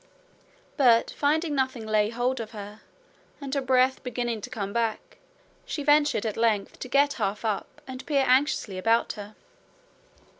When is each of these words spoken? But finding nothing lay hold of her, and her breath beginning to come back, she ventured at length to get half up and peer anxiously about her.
But 0.77 1.11
finding 1.11 1.53
nothing 1.53 1.85
lay 1.85 2.09
hold 2.09 2.39
of 2.39 2.53
her, 2.53 2.81
and 3.39 3.53
her 3.53 3.61
breath 3.61 4.01
beginning 4.01 4.41
to 4.41 4.49
come 4.49 4.73
back, 4.73 5.19
she 5.63 5.83
ventured 5.83 6.25
at 6.25 6.37
length 6.37 6.79
to 6.79 6.87
get 6.87 7.13
half 7.21 7.45
up 7.45 7.79
and 7.85 8.03
peer 8.07 8.25
anxiously 8.27 8.79
about 8.79 9.13
her. 9.13 9.35